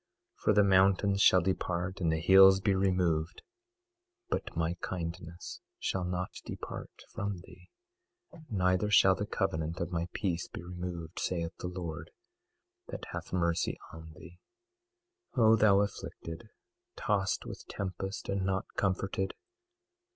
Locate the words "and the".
2.01-2.19